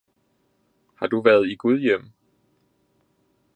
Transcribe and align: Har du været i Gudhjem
Har 0.95 1.07
du 1.07 1.21
været 1.21 1.49
i 1.49 1.55
Gudhjem 1.55 2.11